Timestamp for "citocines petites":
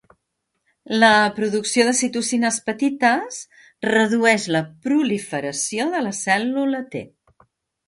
1.99-3.37